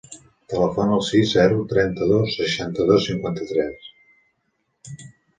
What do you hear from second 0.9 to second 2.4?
al sis, zero, trenta-dos,